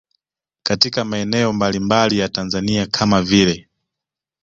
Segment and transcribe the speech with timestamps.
[0.63, 3.69] Katika maeneo mbalimbali ya Tanzania kama vile